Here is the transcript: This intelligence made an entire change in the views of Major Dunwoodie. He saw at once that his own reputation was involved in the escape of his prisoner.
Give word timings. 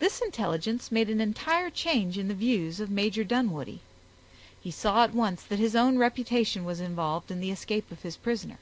This 0.00 0.20
intelligence 0.20 0.90
made 0.90 1.08
an 1.08 1.20
entire 1.20 1.70
change 1.70 2.18
in 2.18 2.26
the 2.26 2.34
views 2.34 2.80
of 2.80 2.90
Major 2.90 3.22
Dunwoodie. 3.22 3.78
He 4.60 4.72
saw 4.72 5.04
at 5.04 5.14
once 5.14 5.44
that 5.44 5.60
his 5.60 5.76
own 5.76 5.98
reputation 5.98 6.64
was 6.64 6.80
involved 6.80 7.30
in 7.30 7.38
the 7.38 7.52
escape 7.52 7.92
of 7.92 8.02
his 8.02 8.16
prisoner. 8.16 8.58